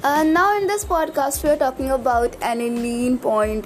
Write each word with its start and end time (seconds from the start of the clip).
Uh, 0.00 0.22
now 0.22 0.56
in 0.56 0.68
this 0.68 0.84
podcast 0.84 1.42
we 1.42 1.50
are 1.50 1.56
talking 1.56 1.90
about 1.90 2.34
aniline 2.40 3.18
point. 3.18 3.64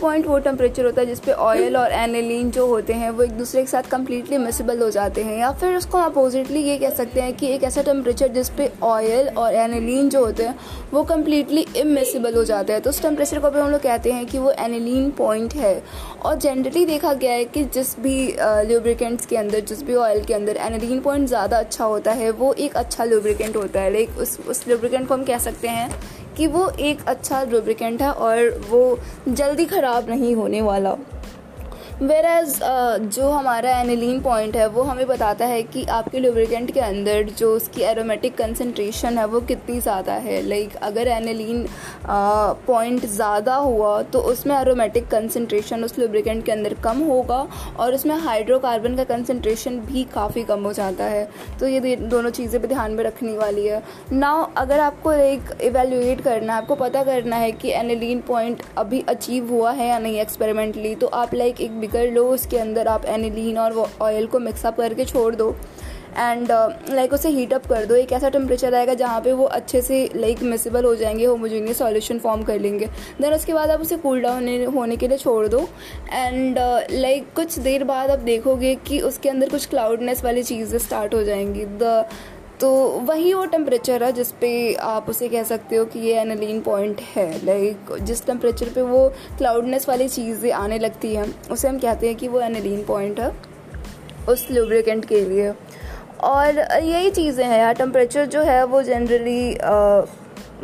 Point 0.00 0.26
वो 0.26 0.38
temperature 0.38 0.84
होता 0.84 1.00
है 1.00 1.06
जिसपे 1.06 1.32
oil 1.32 1.76
और 1.76 1.92
एनिलीन 1.92 2.50
जो 2.50 2.66
होते 2.66 2.92
हैं 2.92 3.10
वो 3.10 3.22
एक 3.22 3.32
दूसरे 3.38 3.62
के 3.62 3.68
साथ 3.68 3.90
कम्प्लीटली 3.90 4.38
मिसिबल 4.38 4.82
हो 4.82 4.88
जाते 4.90 5.22
हैं। 5.22 5.36
या 5.38 5.50
फिर 5.52 5.76
उसको 5.76 5.98
अपोजिटली 5.98 6.62
ये 6.62 6.76
कह 6.78 6.90
सकते 6.90 7.20
हैं 7.20 7.34
कि 7.36 7.48
एक 7.54 7.64
ऐसा 7.64 7.82
टेम्परेचर 7.82 8.28
जिसपे 8.34 8.70
ऑयल 8.82 9.28
और 9.28 9.54
एनिलीन 9.54 10.08
जो 10.10 10.24
होते 10.24 10.44
हैं 10.44 10.54
वो 10.92 11.02
कम्प्लीटली 11.04 11.66
इमिसिबल 11.76 12.34
हो 12.36 12.44
जाते 12.44 12.72
हैं। 12.72 12.82
तो 12.82 12.90
उस 12.90 13.02
टेम्परेचर 13.02 13.40
को 13.40 13.50
भी 13.50 13.60
हम 13.60 13.70
लोग 13.70 13.80
कहते 13.82 14.12
हैं 14.12 14.24
कि 14.26 14.38
वो 14.38 14.50
एनिलीन 14.52 15.10
पॉइंट 15.18 15.54
है। 15.54 15.82
और 16.24 16.38
जनरली 16.38 16.86
देखा 16.86 17.12
गया 17.14 17.32
है 17.32 17.44
कि 17.44 17.64
जिस 17.74 17.98
भी 18.00 18.16
लुब्रिकेंट्स 18.72 19.26
के 19.26 19.36
अंदर 19.36 19.60
जिस 19.68 19.82
भी 19.82 19.94
ऑयल 20.06 20.24
के 20.24 20.34
अंदर 20.34 20.56
एनिलीन 20.66 21.00
पॉइंट 21.00 21.28
ज़्यादा 21.28 21.58
अच्छा 21.58 21.84
होता 21.84 22.12
है 22.14 22.30
वो 22.32 22.52
एक 22.54 22.76
अच्छा 22.76 23.04
लुब्रिकेंट 23.04 23.56
होता 23.56 23.80
है। 23.80 23.92
लाइक 23.92 24.18
उस 24.18 24.38
उस 24.48 24.66
लुब्रिकेंट 24.68 25.08
को 25.08 25.14
हम 25.14 25.24
कह 25.24 25.38
सकते 25.40 25.68
हैं 25.68 25.72
कि 26.36 26.46
वो 26.46 26.70
एक 26.70 27.04
अच्छा 27.06 27.42
लुब्रिकेंट 27.42 28.02
है 28.02 28.12
और 28.12 28.66
वो 28.70 28.98
जल्दी 29.28 29.66
ख़राब 29.66 30.10
नहीं 30.10 30.34
होने 30.34 30.62
वाला। 30.62 30.96
वेर 31.94 32.24
एज 32.24 32.48
uh, 32.48 32.98
जो 33.06 33.28
हमारा 33.30 33.70
एनिलीन 33.80 34.20
पॉइंट 34.20 34.56
है 34.56 34.66
वो 34.68 34.82
हमें 34.82 35.06
बताता 35.06 35.46
है 35.46 35.62
कि 35.64 35.84
आपके 35.96 36.18
लुब्रिकेंट 36.20 36.70
के 36.74 36.80
अंदर 36.80 37.28
जो 37.30 37.50
उसकी 37.56 37.82
एरोमेटिक 37.82 38.36
कंसनट्रेशन 38.36 39.18
है 39.18 39.26
वो 39.26 39.40
कितनी 39.42 39.78
ज़्यादा 39.80 40.12
है। 40.14 40.40
लाइक 40.42 40.68
like, 40.68 40.82
अगर 40.82 41.08
एनिलीन 41.08 41.66
पॉइंट 42.66 43.06
ज़्यादा 43.06 43.54
हुआ 43.56 44.00
तो 44.04 44.20
उसमें 44.32 44.54
एरोमेटिक 44.56 45.06
कंसनट्रेशन 45.10 45.84
उस 45.84 45.98
लुब्रिकेंट 45.98 46.44
के 46.44 46.52
अंदर 46.52 46.74
कम 46.84 47.02
होगा 47.02 47.38
और 47.78 47.94
उसमें 47.94 48.14
हाइड्रोकार्बन 48.16 48.96
का 48.96 49.04
कंसनट्रेशन 49.04 49.78
भी 49.82 50.04
काफ़ी 50.14 50.44
कम 50.44 50.64
हो 50.64 50.72
जाता 50.72 51.04
है। 51.04 51.28
तो 51.60 51.68
ये 51.68 51.94
दोनों 51.96 52.30
चीज़ें 52.30 52.60
भी 52.62 52.68
ध्यान 52.68 52.92
में 52.92 53.04
रखने 53.04 53.36
वाली 53.38 53.66
है। 53.66 53.82
नाउ 54.12 54.46
अगर 54.56 54.80
आपको 54.80 55.12
एक 55.12 55.56
इवेल्यूएट 55.62 56.20
करना 56.20 56.52
है 56.52 56.62
आपको 56.62 56.74
पता 56.74 57.04
करना 57.04 57.36
है 57.36 57.52
कि 57.52 57.72
एनिलीन 57.74 58.20
पॉइंट 58.28 58.62
अभी 58.78 59.04
अचीव 59.08 59.52
हुआ 59.52 59.72
है 59.72 59.88
या 59.88 59.98
नहीं 60.00 60.20
एक्सपेरिमेंटली 60.20 60.94
तो 60.96 61.06
आप 61.14 61.34
लाइक 61.34 61.60
एक 61.60 61.80
कर 61.86 62.10
लो 62.10 62.28
उसके 62.28 62.58
अंदर 62.58 62.88
आप 62.88 63.04
एनिलीन 63.04 63.58
और 63.58 63.72
वो 63.72 63.88
ऑयल 64.02 64.26
को 64.26 64.38
मिक्सअप 64.38 64.76
करके 64.76 65.04
छोड़ 65.04 65.34
दो। 65.34 65.54
एंड 66.18 66.48
लाइक 66.90 67.10
uh, 67.10 67.14
उसे 67.14 67.28
हीट 67.28 67.52
अप 67.52 67.66
कर 67.66 67.84
दो। 67.86 67.94
एक 67.94 68.12
ऐसा 68.12 68.28
टेम्परेचर 68.28 68.74
आएगा 68.74 68.94
जहाँ 68.94 69.20
पे 69.20 69.32
वो 69.32 69.44
अच्छे 69.44 69.80
से 69.82 69.98
लाइक 70.16 70.42
मिसिबल 70.42 70.84
हो 70.84 70.94
जाएँगे 70.94 71.24
होमोजीनियस 71.24 71.78
सॉल्यूशन 71.78 72.18
फॉर्म 72.18 72.42
कर 72.42 72.60
लेंगे। 72.60 72.86
देन 73.20 73.34
उसके 73.34 73.54
बाद 73.54 73.70
आप 73.70 73.80
उसे 73.80 73.96
कूल 73.96 74.20
डाउन 74.20 74.64
होने 74.74 74.96
के 74.96 75.08
लिए 75.08 75.18
छोड़ 75.18 75.46
दो। 75.48 75.68
एंड 76.12 76.58
लाइक 76.90 77.28
uh, 77.28 77.34
कुछ 77.36 77.58
देर 77.58 77.84
बाद 77.84 78.10
आप 78.10 78.18
देखोगे 78.18 78.74
कि 78.86 79.00
उसके 79.00 79.28
अंदर 79.28 79.48
कुछ 79.48 79.66
क्लाउडनेस 79.66 80.24
वाली 80.24 80.42
चीज़ें 80.42 80.78
स्टार्ट 80.78 81.14
हो 81.14 81.22
जाएँगी। 81.22 81.64
द 81.64 82.04
तो 82.60 82.70
वही 83.06 83.32
वो 83.34 83.44
टेम्परेचर 83.46 84.02
है 84.04 84.10
जिस 84.12 84.30
पे 84.32 84.52
आप 84.82 85.08
उसे 85.08 85.28
कह 85.28 85.42
सकते 85.44 85.76
हो 85.76 85.84
कि 85.84 85.98
ये 85.98 86.20
एनालीन 86.20 86.60
पॉइंट 86.62 87.00
है। 87.16 87.44
लाइक 87.44 87.92
जिस 88.02 88.24
टेम्परेचर 88.26 88.68
पे 88.74 88.82
वो 88.82 89.08
क्लाउडनेस 89.38 89.88
वाली 89.88 90.08
चीज़ें 90.08 90.50
आने 90.52 90.78
लगती 90.78 91.14
हैं, 91.14 91.26
उसे 91.50 91.68
हम 91.68 91.78
कहते 91.78 92.06
हैं 92.06 92.16
कि 92.16 92.28
वो 92.28 92.40
एनालीन 92.40 92.84
पॉइंट 92.84 93.20
है 93.20 93.32
उस 94.28 94.46
लुब्रिकेंट 94.50 95.04
के 95.04 95.24
लिए। 95.24 95.52
और 96.24 96.58
यही 96.58 97.10
चीज़ें 97.12 97.44
हैं 97.44 97.58
यार 97.58 97.74
टेम्परेचर 97.74 98.26
जो 98.26 98.42
है 98.42 98.64
वो 98.64 98.82
जनरली 98.82 99.50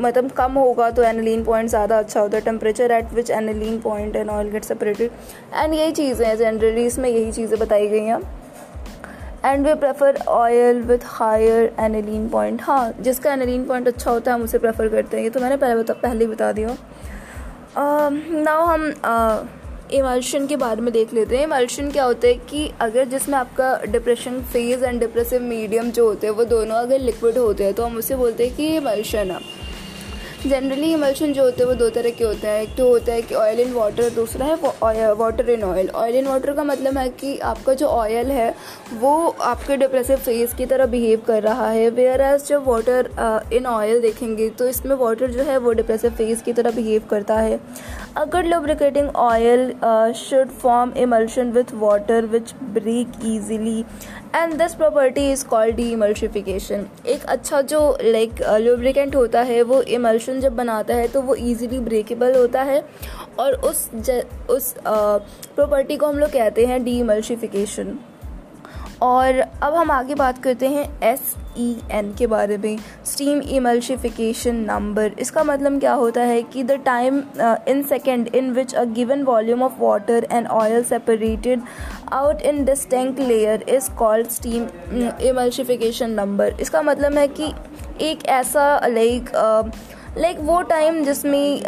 मतलब 0.01 0.31
कम 0.33 0.53
होगा 0.55 0.91
तो 0.91 1.03
एनालीन 1.03 1.43
पॉइंट 1.45 1.69
ज़्यादा 1.69 1.99
अच्छा 1.99 2.21
होता 2.21 2.37
है। 2.37 2.45
Temperature 2.45 2.91
at 2.93 3.13
which 3.15 3.31
aniline 3.31 3.81
point 3.81 4.17
and 4.17 4.31
oil 4.31 4.49
get 4.51 4.65
separated 4.65 5.11
and 5.55 5.75
यही 5.75 5.93
चीज़ें 5.93 6.27
हैं 6.27 6.37
जनरली 6.39 6.85
इसमें 6.87 7.09
यही 7.09 7.33
चीज़ें 7.33 7.59
बताई 7.61 7.89
गई 7.89 8.05
हैं। 8.05 8.21
And 9.45 9.67
we 9.67 9.75
prefer 9.77 10.17
oil 10.29 10.81
with 10.83 11.05
higher 11.05 11.73
aniline 11.81 12.29
point 12.29 12.63
हाँ 12.63 12.93
जिसका 13.01 13.33
एनलिन 13.33 13.65
पॉइंट 13.67 13.89
अच्छा 13.89 14.11
होता 14.11 14.31
है, 14.31 14.39
हम 14.39 14.45
उसे 14.45 14.59
प्रेफर 14.59 14.89
करते 14.89 15.17
हैं। 15.17 15.25
ये 15.25 15.31
तो 15.31 15.41
मैंने 15.41 15.57
पहले 15.57 15.75
बता, 15.77 15.95
पहले 15.95 16.25
ही 16.25 16.31
बता 16.31 16.53
दिया 16.53 16.77
नाउ 18.45 18.65
हम 18.67 18.93
इमल्शन 19.93 20.47
के 20.47 20.57
बारे 20.57 20.81
में 20.81 20.93
देख 20.93 21.13
लेते 21.15 21.37
हैं। 21.37 21.45
इमल्शन 21.45 21.91
क्या 21.91 22.05
होता 22.05 22.29
है 22.29 22.35
कि 22.51 22.71
अगर 22.81 23.05
जिसमें 23.09 23.37
आपका 23.39 23.75
depression 23.87 24.41
phase 24.43 24.85
and 24.85 25.01
depressive 25.01 25.43
medium 25.43 25.91
जो 25.91 26.07
होते 26.09 26.27
हैं, 26.27 26.35
वो 26.35 26.45
दोनों 26.47 26.77
अगर 26.77 26.99
लिक्विड 27.01 27.39
होते 27.39 27.65
हैं 27.65 27.75
तो 27.75 27.85
हम 27.85 27.97
उसे 27.97 28.17
बोलते 28.17 28.47
हैं 28.47 28.57
कि 28.57 28.77
इमल्शन 28.77 29.31
है। 29.31 29.39
जनरली 30.47 30.93
इमल्शन 30.93 31.33
जो 31.33 31.43
होते 31.45 31.63
हैं, 31.63 31.69
वो 31.69 31.75
दो 31.75 31.89
तरह 31.91 32.11
के 32.11 32.25
होते 32.25 32.47
हैं। 32.47 32.61
एक 32.63 32.75
तो 32.77 32.89
होता 32.89 33.13
है 33.13 33.23
कि 33.23 33.35
ऑयल 33.35 33.61
इन 33.61 33.73
वाटर 33.73 34.11
दूसरा 34.11 34.47
है 34.47 35.13
water 35.15 35.51
in 35.51 35.63
oil 35.65 35.89
oil 35.91 36.17
in 36.17 36.27
water 36.27 36.53
का 36.53 36.65
मतलब 36.65 36.99
है 36.99 37.09
कि 37.11 37.37
आपका 37.41 37.75
जो 37.75 37.87
ऑयल 37.87 38.31
है, 38.31 38.55
वो 38.95 39.29
आपके 39.43 39.77
डिप्रेसिव 39.77 40.17
फ़ेज़ 40.19 40.55
की 40.57 40.67
तरह 40.67 40.87
बिहेव 40.87 41.23
कर 41.27 41.43
रहा 41.43 41.69
है। 41.71 41.89
वेयर 41.91 42.21
एज 42.23 42.47
जब 42.49 42.67
वाटर 42.67 43.11
इन 43.53 43.67
ऑयल 43.67 44.01
देखेंगे 44.01 44.49
तो 44.51 44.69
इसमें 44.69 44.97
वाटर 44.97 45.31
जो 45.31 45.43
है, 45.43 45.59
वो 45.59 45.73
डिप्रेसिव 45.73 46.11
फ़ेज़ 46.13 46.43
की 46.43 46.53
तरह 46.53 46.71
बिहेव 46.71 47.03
करता 47.11 47.35
है। 47.37 47.61
अगर 48.17 48.45
lubricating 48.45 49.09
oil 49.17 49.71
should 50.17 50.49
form 50.61 50.93
emulsion 50.97 51.51
with 51.53 51.73
water 51.75 52.25
which 52.27 52.53
break 52.63 53.09
easily 53.25 53.81
and 54.35 54.55
this 54.55 54.75
property 54.75 55.31
is 55.33 55.45
called 55.47 55.77
demulsification 55.93 56.87
एक 57.07 57.25
अच्छा 57.25 57.61
जो 57.63 57.81
लाइक 58.03 58.43
लुब्रिकेंट 58.61 59.17
होता 59.17 59.43
है 59.43 59.63
वो 59.63 59.81
इमल्शन 59.99 60.41
जब 60.41 60.57
बनाता 60.57 60.95
है 60.95 61.09
तो 61.09 61.23
वो 61.23 61.35
ईजिली 61.35 61.79
ब्रेकेबल 61.81 62.37
होता 62.37 62.63
है। 62.63 62.83
और 63.39 63.53
उस 63.53 63.89
ज, 63.95 64.23
उस 64.51 64.75
प्रॉपर्टी 64.87 65.95
uh, 65.95 66.01
को 66.01 66.07
हम 66.07 66.19
लोग 66.19 66.31
कहते 66.31 66.67
हैं 66.67 66.83
डी 66.85 66.99
इमल्शिफिकेशन 67.01 67.99
और 69.03 69.39
अब 69.39 69.75
हम 69.75 69.91
आगे 69.91 70.15
बात 70.15 70.43
करते 70.43 70.69
हैं 70.69 70.85
एस 71.03 71.35
ई 71.59 71.69
एन 71.91 72.13
के 72.15 72.27
बारे 72.27 72.57
में 72.59 72.79
स्टीम 73.07 73.41
इमल्शिफिकेशन 73.51 74.57
नंबर 74.65 75.13
इसका 75.21 75.45
मतलब 75.45 75.79
क्या 75.81 75.93
होता 75.95 76.23
है 76.23 76.43
कि 76.45 76.63
the 76.65 76.79
time 76.85 77.23
in 77.69 77.83
second 77.89 78.29
in 78.35 78.51
which 78.53 78.75
a 78.75 78.85
given 78.93 79.23
volume 79.23 79.63
of 79.63 79.81
water 79.81 80.27
and 80.33 80.47
oil 80.49 80.85
separated 80.85 81.63
out 82.13 82.43
in 82.43 82.65
distant 82.65 83.21
layer 83.21 83.65
is 83.69 83.91
called 83.99 84.29
steam 84.31 84.67
emulsification 85.23 86.11
number 86.13 86.57
इसका 86.61 86.83
मतलब 86.83 87.19
है 87.19 87.27
कि 87.31 87.53
एक 88.03 88.27
ऐसा 88.31 88.65
लाइक 88.87 89.31
लाइक 90.19 90.39
वो 90.41 90.61
टाइम 90.63 91.03
जिसमें 91.05 91.63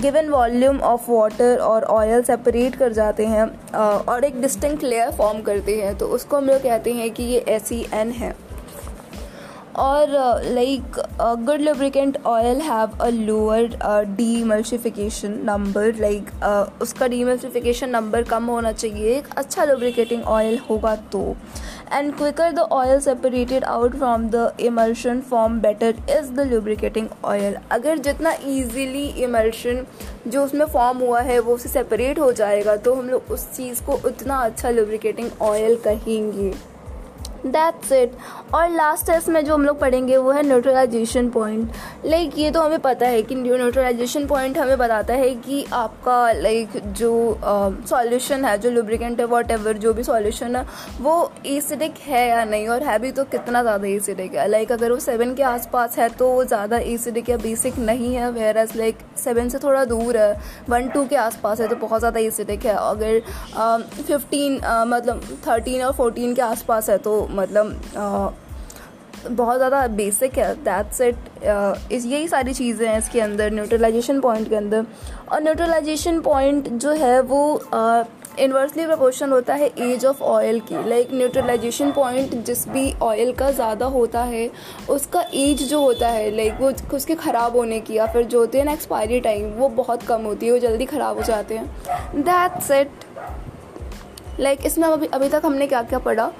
गिवन 0.00 0.28
वॉल्यूम 0.28 0.80
ऑफ़ 0.80 1.10
वाटर 1.10 1.58
और 1.58 1.84
ऑयल 1.84 2.22
सेपरेट 2.22 2.76
कर 2.76 2.92
जाते 2.92 3.26
हैं 3.26 3.44
uh, 3.46 4.08
और 4.08 4.24
एक 4.24 4.40
डिस्टिंक्ट 4.40 4.84
लेयर 4.84 5.10
फॉर्म 5.10 5.42
करते 5.42 5.80
हैं 5.82 5.96
तो 5.98 6.06
उसको 6.08 6.36
हम 6.36 6.44
लोग 6.44 6.62
कहते 6.62 6.92
हैं 6.92 7.10
कि 7.10 7.22
ये 7.22 7.44
एस 7.48 7.72
एन 7.72 8.10
है। 8.10 8.34
और 9.78 10.10
like 10.44 10.98
good 11.20 11.60
lubricant 11.60 12.16
oil 12.26 12.60
have 12.62 12.96
a 13.00 13.08
lower 13.08 14.04
demulsification 14.16 15.38
number 15.44 15.94
like 15.94 16.30
उसका 16.82 17.06
डीमल्सिफिकेशन 17.06 17.90
नंबर 17.90 18.22
कम 18.24 18.44
होना 18.46 18.72
चाहिए 18.72 19.16
एक 19.16 19.28
अच्छा 19.36 19.64
लुब्रिकेटिंग 19.64 20.22
ऑयल 20.26 20.58
होगा 20.70 20.94
तो 21.12 21.20
and 21.92 22.14
quicker 22.16 22.52
the 22.52 22.58
oil 22.72 23.00
separated 23.00 23.64
out 23.64 23.96
from 23.96 24.28
the 24.30 24.50
emulsion 24.60 25.20
form 25.30 25.58
better 25.60 25.94
is 26.10 26.32
the 26.32 26.46
lubricating 26.52 27.08
oil 27.24 27.56
अगर 27.70 27.98
जितना 27.98 28.32
ईजीली 28.46 29.06
इमल्शन 29.24 29.84
जो 30.26 30.44
उसमें 30.44 30.64
फॉर्म 30.66 30.98
हुआ 30.98 31.20
है 31.22 31.38
वो 31.40 31.54
उससे 31.54 31.68
सेपरेट 31.68 32.18
हो 32.18 32.30
जाएगा 32.34 32.76
तो 32.78 32.94
हम 32.94 33.10
लोग 33.10 33.30
उस 33.30 33.50
चीज़ 33.52 33.82
को 33.82 34.00
उतना 34.06 34.38
अच्छा 34.44 34.70
लुब्रिकेटिंग 34.70 35.30
ऑयल 35.42 35.76
कहेंगे 35.84 36.52
दैट्स 37.46 37.92
इट 37.92 38.12
और 38.54 38.68
लास्ट 38.70 39.06
टेस्ट 39.06 39.28
में 39.28 39.44
जो 39.44 39.54
हम 39.54 39.64
लोग 39.64 39.78
पढ़ेंगे 39.80 40.16
वो 40.16 40.30
है 40.30 40.42
न्यूट्रलाइजेशन 40.42 41.28
पॉइंट 41.30 41.72
लाइक 42.06 42.38
ये 42.38 42.50
तो 42.50 42.60
हमें 42.62 42.78
पता 42.80 43.06
है 43.06 43.22
कि 43.22 43.34
न्यूट्रलाइजेशन 43.34 44.26
पॉइंट 44.26 44.58
हमें 44.58 44.76
बताता 44.78 45.14
है 45.14 45.34
कि 45.36 45.64
आपका 45.72 46.32
लाइक 46.32 46.72
like, 46.72 46.86
जो 46.88 47.38
सॉल्यूशन 47.88 48.42
uh, 48.42 48.48
है 48.48 48.58
जो 48.58 48.70
लुब्रिकेंट 48.70 49.20
है 49.20 49.26
वॉट 49.26 49.50
एवर 49.50 49.78
जो 49.78 49.92
भी 49.94 50.02
सॉल्यूशन 50.04 50.56
है 50.56 50.64
वो 51.00 51.32
एसिडिक 51.46 51.94
है 52.06 52.26
या 52.28 52.44
नहीं? 52.44 52.68
और 52.68 52.82
है 52.82 52.98
भी 52.98 53.10
तो 53.12 53.24
कितना 53.26 53.62
ज़्यादा 53.62 53.86
एसिडिक 53.88 54.34
है? 54.34 54.48
लाइक 54.48 54.68
like, 54.68 54.78
अगर 54.78 54.92
वो 54.92 54.98
सेवन 55.00 55.34
के 55.34 55.42
आसपास 55.42 55.98
है 55.98 56.08
तो 56.08 56.28
वो 56.28 56.44
ज़्यादा 56.44 56.78
एसिडिक 56.78 57.28
या 57.30 57.36
बेसिक 57.36 57.78
नहीं 57.78 58.14
है 58.14 58.30
वेर 58.30 58.56
एज 58.56 58.76
लाइक 58.76 58.98
सेवन 59.24 59.48
से 59.48 59.58
थोड़ा 59.58 59.84
दूर 59.84 60.16
है 60.16 60.40
वन 60.68 60.88
टू 60.88 61.04
के 61.06 61.16
आसपास 61.16 61.60
है 61.60 61.68
तो 61.68 61.76
बहुत 61.76 62.00
ज़्यादा 62.00 62.20
एसिडिक 62.20 62.66
है. 62.66 62.74
अगर 62.76 63.20
फिफ्टीन 64.02 64.58
uh, 64.58 64.64
uh, 64.64 64.86
मतलब 64.86 65.22
थर्टीन 65.48 65.82
और 65.82 65.92
फोर्टीन 65.92 66.34
के 66.34 66.42
आसपास 66.42 66.90
है 66.90 66.98
तो 66.98 67.25
मतलब 67.30 68.34
बहुत 69.28 69.56
ज़्यादा 69.56 69.86
बेसिक 69.88 70.38
है 70.38 70.54
दैट्स 70.64 71.00
इट 71.00 71.16
इस, 71.92 72.04
यही 72.06 72.28
सारी 72.28 72.52
चीज़ें 72.54 72.86
हैं 72.88 72.98
इसके 72.98 73.20
अंदर 73.20 73.50
न्यूट्रलाइजेशन 73.52 74.20
पॉइंट 74.20 74.48
के 74.48 74.56
अंदर. 74.56 74.84
और 75.32 75.42
न्यूट्रलाइजेशन 75.42 76.20
पॉइंट 76.20 76.68
जो 76.68 76.92
है 76.92 77.20
वो 77.22 77.40
इन्वर्सली 78.38 78.84
प्रपोर्शन 78.86 79.30
होता 79.32 79.54
है 79.54 79.70
एज 79.82 80.04
ऑफ़ 80.06 80.22
ऑयल 80.22 80.60
की. 80.60 80.88
लाइक 80.88 81.12
न्यूट्रलाइजेशन 81.12 81.90
पॉइंट 81.92 82.34
जिस 82.46 82.66
भी 82.68 82.92
ऑयल 83.02 83.32
का 83.32 83.50
ज़्यादा 83.50 83.86
होता 83.88 84.22
है, 84.24 84.50
उसका 84.90 85.24
एज 85.34 85.62
जो 85.68 85.80
होता 85.80 86.08
है 86.08 86.30
लाइक 86.36 86.60
वो 86.60 86.72
उसके 86.96 87.14
ख़राब 87.16 87.56
होने 87.56 87.80
की 87.80 87.94
या 87.94 88.06
फिर 88.06 88.24
जो 88.24 88.40
होते 88.40 88.58
हैं 88.58 88.64
ना 88.64 88.72
एक्सपायरी 88.72 89.20
टाइम 89.20 89.50
वो 89.52 89.68
बहुत 89.82 90.02
कम 90.02 90.22
होती 90.22 90.46
है, 90.46 90.52
वो 90.52 90.58
जल्दी 90.58 90.86
ख़राब 90.86 91.16
हो 91.16 91.22
जाते 91.24 91.56
हैं. 91.56 92.22
दैट्स 92.22 92.70
इट 92.70 93.04
लाइक 94.40 94.58
like, 94.58 94.66
इसमें 94.66 94.86
अभी 94.88 95.06
अभी 95.06 95.28
तक 95.28 95.42
हमने 95.44 95.66
क्या 95.66 95.82
क्या 95.82 95.98
पढ़ा? 95.98 96.30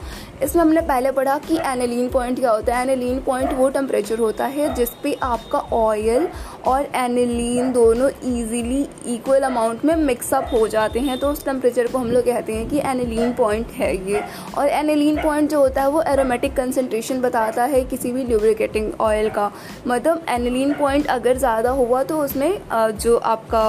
इसमें 0.43 0.62
हमने 0.62 0.81
पहले 0.82 1.10
पढ़ा 1.12 1.37
कि 1.38 1.56
एनेलिन 1.66 2.08
पॉइंट 2.10 2.38
क्या 2.40 2.50
होता 2.50 2.76
है? 2.76 2.82
एनेलिन 2.82 3.20
पॉइंट 3.26 3.52
वो 3.52 3.69
टेम्परेचर 3.70 4.19
होता 4.19 4.46
है 4.46 4.75
जिस 4.75 4.90
पे 5.02 5.12
आपका 5.22 5.58
ऑयल 5.75 6.28
और 6.66 6.88
एनेलिन 6.96 7.72
दोनों 7.72 8.08
इजीली 8.08 8.81
इक्वल 9.14 9.43
अमाउंट 9.43 9.84
में 9.84 9.94
मिक्सअप 9.96 10.50
हो 10.52 10.66
जाते 10.69 11.00
हैं। 11.00 11.19
तो 11.19 11.31
उस 11.31 11.44
टेम्परेचर 11.44 11.87
को 11.87 11.98
हम 11.98 12.10
लोग 12.10 12.25
कहते 12.25 12.54
हैं 12.54 12.69
कि 12.69 12.78
एनेलिन 12.81 13.32
पॉइंट 13.34 13.70
है 13.72 13.94
ये। 14.10 14.22
और 14.58 14.69
एनेलिन 14.69 15.22
पॉइंट 15.22 15.50
जो 15.50 15.60
होता 15.60 15.82
है 15.82 15.88
वो 15.90 16.02
एरोमेटिक 16.04 16.54
कंसनट्रेशन 16.56 17.20
बताता 17.20 17.64
है 17.64 17.82
किसी 17.87 18.12
भी 18.12 18.25
ल्यूब्रिकेटिंग 18.25 18.93
ऑयल 19.00 19.28
का। 19.31 19.50
मतलब 19.87 20.25
एनेलिन 20.28 20.72
पॉइंट 20.75 21.06
अगर 21.08 21.37
ज़्यादा 21.38 21.70
हुआ 21.72 22.02
तो 22.02 22.19
उसमें 22.25 22.58
जो 22.72 23.16
आपका 23.16 23.66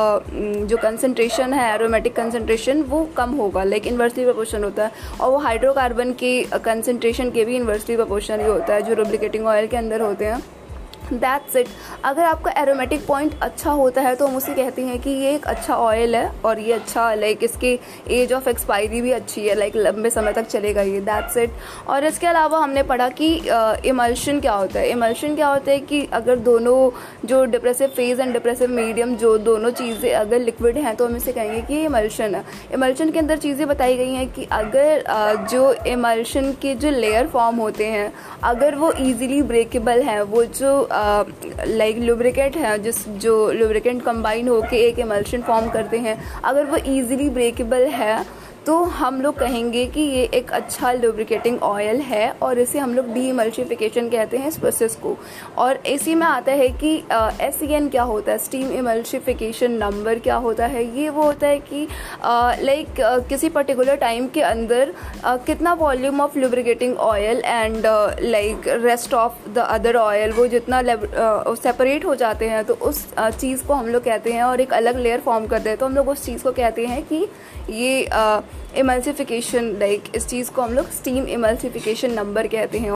जो 0.67 0.77
कंसनट्रेशन 0.77 1.53
है 1.53 1.73
एरोमेटिक 1.73 2.15
कंसनट्रेशन 2.15 2.81
वो 2.83 3.03
कम 3.17 3.31
होगा। 3.35 3.63
लाइक 3.63 3.87
इन्वर्सली 4.17 4.25
प्रपोर्शन 4.25 4.63
होता 4.63 4.85
है 4.85 4.91
और 5.21 5.31
वो 5.31 5.37
हाइड्रोकार्बन 5.37 6.11
की 6.13 6.43
कंसनट्रेशन 6.65 7.29
के 7.31 7.45
भी 7.45 7.55
इन्वर्सली 7.55 7.95
प्रपोर्शन 7.95 8.37
भी 8.37 8.45
होता 8.45 8.73
है, 8.73 8.81
जो 8.81 8.93
रुब्लिकेटिंग 8.95 9.45
ऑयल 9.47 9.67
के 9.67 9.77
अंदर 9.77 10.01
होते 10.01 10.25
हैं। 10.25 10.41
दैट्स 11.13 11.55
इट 11.55 11.67
अगर 12.05 12.23
आपका 12.23 12.51
एरोमेटिक 12.61 13.05
पॉइंट 13.07 13.39
अच्छा 13.41 13.71
होता 13.71 14.01
है 14.01 14.15
तो 14.15 14.27
हम 14.27 14.35
उसे 14.37 14.53
कहते 14.53 14.81
हैं 14.81 14.99
कि 15.01 15.09
ये 15.09 15.33
एक 15.35 15.45
अच्छा 15.47 15.75
ऑयल 15.75 16.15
है 16.15 16.31
और 16.45 16.59
ये 16.59 16.73
अच्छा 16.73 17.13
लाइक 17.15 17.43
इसकी 17.43 17.73
एज 18.11 18.33
ऑफ़ 18.33 18.49
एक्सपायरी 18.49 19.01
भी 19.01 19.11
अच्छी 19.11 19.47
है 19.47 19.55
लाइक 19.55 19.75
लंबे 19.75 20.09
समय 20.09 20.33
तक 20.33 20.47
चलेगा 20.47 20.81
ये. 20.81 20.99
दैट्स 21.01 21.37
इट 21.37 21.51
और 21.87 22.05
इसके 22.05 22.27
अलावा 22.27 22.59
हमने 22.59 22.83
पढ़ा 22.83 23.09
कि 23.11 23.33
इमल्शन 23.89 24.39
क्या 24.39 24.53
होता 24.53 24.79
है. 24.79 24.89
इमल्शन 24.91 25.35
क्या 25.35 25.47
होता 25.47 25.71
है 25.71 25.79
कि 25.79 26.03
अगर 26.13 26.35
दोनों, 26.39 26.89
जो 27.25 27.43
depressive 27.45 27.87
phase 27.95 28.21
and 28.21 28.33
depressive 28.33 28.69
medium 28.71 29.15
जो 29.17 29.37
दोनों 29.39 29.71
चीज़ें 29.71 30.13
अगर 30.13 30.39
लिक्विड 30.39 30.77
हैं 30.77 30.95
तो 30.95 31.05
हम 31.07 31.15
इसे 31.15 31.31
कहेंगे 31.33 31.61
कि 31.61 31.73
ये 31.73 31.85
इमल्शन 31.85 32.35
है. 32.35 32.43
इमल्शन 32.73 33.11
के 33.11 33.19
अंदर 33.19 33.37
चीज़ें 33.37 33.67
बताई 33.67 33.97
गई 33.97 34.13
हैं 34.13 34.29
कि 34.33 34.47
अगर 34.51 35.03
जो 35.51 35.71
इमल्शन 35.87 36.51
के 36.61 36.73
जो 36.75 36.89
लेयर 36.91 37.27
फॉर्म 37.27 37.57
होते 37.57 37.85
हैं, 37.87 38.11
अगर 38.43 38.75
वो 38.75 38.91
ईजिली 38.99 39.41
ब्रेकेबल 39.43 40.01
हैं, 40.03 40.21
वो 40.21 40.43
जो 40.45 40.87
लाइक 40.97 41.97
लुब्रिकेट 41.97 42.55
है, 42.57 42.77
जिस, 42.79 43.07
जो 43.09 43.51
लुब्रिकेट 43.51 44.01
कंबाइन 44.01 44.47
होकर 44.47 44.73
एक 44.73 44.99
एमल्शन 44.99 45.41
फॉर्म 45.41 45.69
करते 45.69 45.97
हैं, 45.97 46.17
अगर 46.43 46.65
वो 46.65 46.77
ईज़िली 46.87 47.29
ब्रेकेबल 47.29 47.85
है 47.93 48.25
तो 48.67 48.77
हम 48.93 49.21
लोग 49.21 49.37
कहेंगे 49.39 49.85
कि 49.87 50.01
ये 50.01 50.23
एक 50.35 50.49
अच्छा 50.53 50.91
लुब्रिकेटिंग 50.93 51.61
ऑयल 51.63 51.99
है 52.01 52.29
और 52.41 52.59
इसे 52.59 52.79
हम 52.79 52.93
लोग 52.93 53.11
डी 53.13 53.27
इमल्शिफिकेशन 53.29 54.09
कहते 54.09 54.37
हैं 54.37 54.47
इस 54.47 54.57
प्रोसेस 54.57 54.95
को। 55.03 55.15
और 55.57 55.75
इसी 55.87 56.15
में 56.15 56.25
आता 56.27 56.51
है 56.51 56.67
कि 56.83 56.91
एस 57.41 57.59
ई 57.63 57.71
एन 57.73 57.87
क्या 57.89 58.03
होता 58.03 58.31
है? 58.31 58.37
स्टीम 58.37 58.71
इमल्शिफिकेशन 58.71 59.71
नंबर 59.73 60.19
क्या 60.19 60.35
होता 60.35 60.65
है? 60.65 60.83
ये 60.99 61.09
वो 61.09 61.23
होता 61.23 61.47
है 61.47 61.59
कि 61.59 61.87
लाइक 62.25 62.87
uh, 62.87 62.93
like, 62.93 63.21
uh, 63.21 63.29
किसी 63.29 63.49
पर्टिकुलर 63.49 63.95
टाइम 63.95 64.27
के 64.27 64.41
अंदर 64.41 64.93
uh, 65.21 65.45
कितना 65.45 65.73
volume 65.73 66.21
of 66.21 66.37
lubricating 66.39 66.97
oil 66.97 67.41
and 67.45 67.87
like 68.21 68.67
rest 68.83 69.13
of 69.13 69.49
the 69.49 69.67
other 69.69 69.97
oil 69.97 70.31
वो 70.31 70.47
जितना 70.47 70.81
सेपरेट 70.81 72.01
uh, 72.01 72.07
हो 72.07 72.15
जाते 72.15 72.49
हैं 72.49 72.63
तो 72.65 72.73
उस 72.73 73.05
uh, 73.13 73.31
चीज़ 73.31 73.65
को 73.65 73.73
हम 73.73 73.87
लोग 73.87 74.03
कहते 74.03 74.33
हैं 74.33 74.43
और 74.43 74.61
एक 74.61 74.73
अलग 74.73 74.99
लेयर 74.99 75.21
फॉर्म 75.21 75.47
करते 75.47 75.69
हैं। 75.69 75.77
तो 75.77 75.85
हम 75.85 75.95
लोग 75.95 76.09
उस 76.09 76.25
चीज़ 76.25 76.43
को 76.43 76.51
कहते 76.51 76.85
हैं 76.85 77.03
कि 77.03 77.27
ये 77.69 78.05
इमल्सिफिकेशन 78.77 79.65
लाइक 79.79 80.03
इस 80.15 80.27
चीज़ 80.27 80.51
को 80.51 80.61
हम 80.61 80.73
लोग 80.73 80.89
स्टीम 80.91 81.27
इमल्सिफिकेशन 81.27 82.11
नंबर 82.13 82.47
कहते 82.47 82.77
हैं। 82.77 82.85